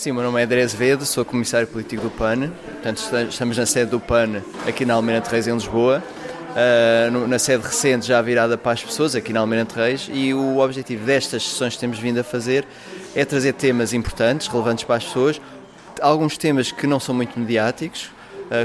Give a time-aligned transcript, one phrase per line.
[0.00, 3.90] Sim, meu nome é André Azevedo, sou comissário político do PAN, portanto estamos na sede
[3.90, 6.02] do PAN aqui na Almeida de Reis, em Lisboa,
[6.56, 10.32] uh, na sede recente já virada para as pessoas, aqui na Almeida de Reis, e
[10.32, 12.66] o objetivo destas sessões que temos vindo a fazer
[13.14, 15.38] é trazer temas importantes, relevantes para as pessoas,
[16.00, 18.10] alguns temas que não são muito mediáticos,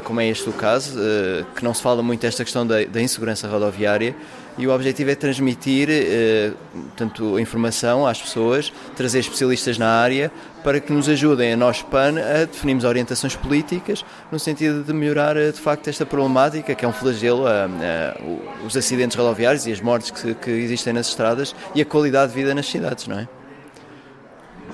[0.03, 3.47] como é este o caso, uh, que não se fala muito desta questão da, insegurança
[3.47, 4.15] rodoviária,
[4.57, 6.51] e o objetivo é transmitir eh,
[6.95, 10.31] tanto informação às pessoas, trazer especialistas na área
[10.63, 15.35] para que nos ajudem a nós PAN a definirmos orientações políticas no sentido de melhorar
[15.35, 19.81] de facto esta problemática que é um flagelo, a, a, os acidentes rodoviários e as
[19.81, 23.27] mortes que, que existem nas estradas e a qualidade de vida nas cidades, não é?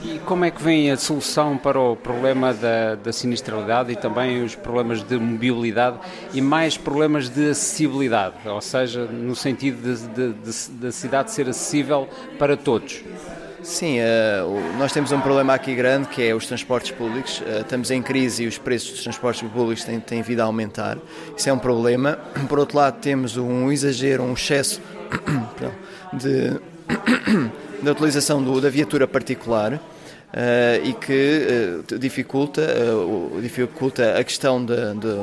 [0.04, 4.44] E como é que vem a solução para o problema da, da sinistralidade e também
[4.44, 6.00] os problemas de mobilidade
[6.34, 9.80] e mais problemas de acessibilidade, ou seja, no sentido
[10.80, 12.08] da cidade ser acessível
[12.40, 13.04] para todos?
[13.64, 17.42] Sim, uh, nós temos um problema aqui grande que é os transportes públicos.
[17.42, 20.98] Uh, estamos em crise e os preços dos transportes públicos têm, têm vindo a aumentar.
[21.38, 22.18] Isso é um problema.
[22.50, 24.82] Por outro lado, temos um exagero, um excesso
[26.12, 26.60] de,
[27.82, 29.80] de utilização do, da viatura particular uh,
[30.86, 35.16] e que uh, dificulta, uh, dificulta a questão de, de,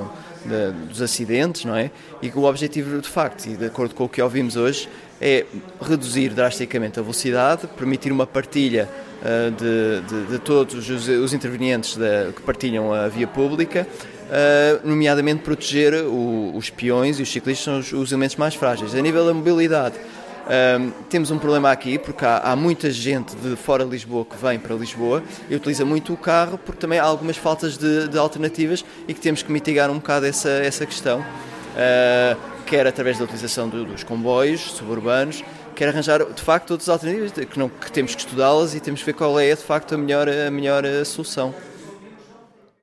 [0.44, 1.90] de, dos acidentes, não é?
[2.20, 4.88] E que o objetivo, de facto, e de acordo com o que ouvimos hoje,
[5.20, 5.44] é
[5.80, 8.88] reduzir drasticamente a velocidade, permitir uma partilha
[10.30, 11.98] de, todos os, os intervenientes
[12.36, 13.84] que partilham a via pública,
[14.84, 18.94] nomeadamente proteger o, os peões e os ciclistas são os, os elementos mais frágeis.
[18.94, 19.96] A nível da mobilidade,
[20.48, 24.34] um, temos um problema aqui porque há, há, muita gente de fora de Lisboa que
[24.34, 28.16] vem para Lisboa e utiliza muito o carro porque também há algumas faltas de, de
[28.16, 33.24] alternativas e que temos que mitigar um bocado essa, essa questão, uh, quer através da
[33.24, 35.44] utilização do, dos comboios suburbanos,
[35.76, 39.06] quer arranjar de facto outras alternativas que, não, que temos que estudá-las e temos que
[39.06, 41.54] ver qual é de facto a melhor, a melhor solução.